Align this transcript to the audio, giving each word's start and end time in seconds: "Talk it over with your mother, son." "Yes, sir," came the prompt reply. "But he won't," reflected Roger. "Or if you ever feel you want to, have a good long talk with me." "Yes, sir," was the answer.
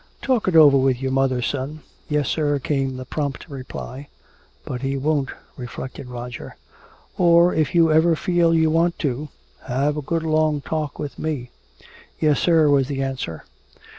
"Talk 0.23 0.47
it 0.47 0.55
over 0.55 0.77
with 0.79 0.99
your 0.99 1.11
mother, 1.11 1.43
son." 1.43 1.81
"Yes, 2.09 2.27
sir," 2.27 2.57
came 2.57 2.97
the 2.97 3.05
prompt 3.05 3.47
reply. 3.47 4.07
"But 4.65 4.81
he 4.81 4.97
won't," 4.97 5.29
reflected 5.55 6.07
Roger. 6.09 6.55
"Or 7.19 7.53
if 7.53 7.75
you 7.75 7.91
ever 7.91 8.15
feel 8.15 8.51
you 8.55 8.71
want 8.71 8.97
to, 9.05 9.29
have 9.67 9.97
a 9.97 10.01
good 10.01 10.23
long 10.23 10.59
talk 10.61 10.97
with 10.97 11.19
me." 11.19 11.51
"Yes, 12.19 12.39
sir," 12.39 12.67
was 12.67 12.87
the 12.87 13.03
answer. 13.03 13.43